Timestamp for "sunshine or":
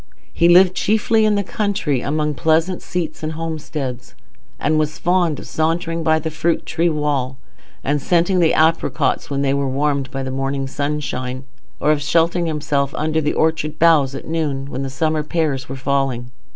10.65-11.91